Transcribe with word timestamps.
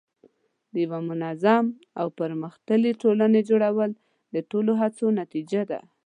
د 0.71 0.73
یوه 0.85 0.99
منظم 1.09 1.65
او 1.99 2.07
پرمختللي 2.19 2.91
ټولنې 3.01 3.41
جوړول 3.49 3.91
د 4.33 4.35
ټولو 4.49 4.71
هڅو 4.81 5.05
نتیجه 5.21 5.61
ده. 5.71 5.79